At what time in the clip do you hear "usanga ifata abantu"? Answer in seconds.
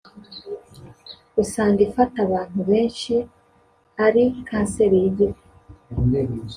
1.41-2.59